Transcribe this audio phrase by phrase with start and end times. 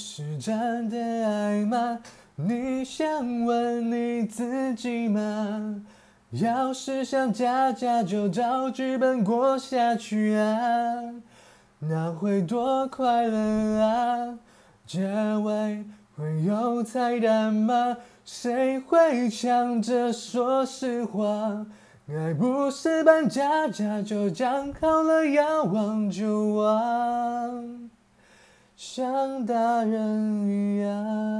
[0.00, 1.98] 是真的爱吗？
[2.36, 5.82] 你想问你自己吗？
[6.30, 10.56] 要是想家家就照剧本过下去啊，
[11.80, 14.38] 那会多快乐啊！
[14.86, 15.06] 结
[15.44, 15.84] 尾
[16.16, 17.98] 会有彩蛋吗？
[18.24, 21.66] 谁会抢着说实话？
[22.08, 26.74] 爱不是扮家家酒，讲好了要忘就忘，
[28.82, 31.39] 像大人一样。